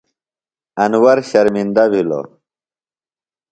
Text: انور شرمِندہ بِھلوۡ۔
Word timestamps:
انور 0.83 1.17
شرمِندہ 1.29 1.83
بِھلوۡ۔ 1.91 2.27